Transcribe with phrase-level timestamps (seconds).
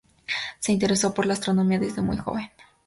[0.57, 2.49] Se interesó por la astronomía desde muy joven.